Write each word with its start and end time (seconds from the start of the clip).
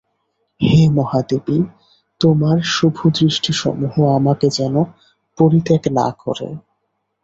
হে 0.61 0.81
মহাদেবী, 0.89 1.57
তোমার 2.21 2.57
শুভদৃষ্টিসমূহ 2.71 3.93
আমাকে 4.17 4.47
যেন 4.49 4.75
পরিত্যাগ 5.37 5.83
না 5.91 6.07
করে। 6.19 6.47